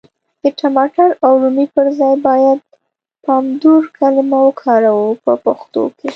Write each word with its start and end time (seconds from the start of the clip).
د 0.43 0.45
ټماټر 0.59 1.09
او 1.25 1.33
رومي 1.41 1.65
پر 1.75 1.85
ځای 1.99 2.15
بايد 2.25 2.59
پامدور 3.25 3.81
کلمه 3.97 4.37
وکاروو 4.45 5.19
په 5.23 5.31
پښتو 5.45 5.83
کي. 5.97 6.09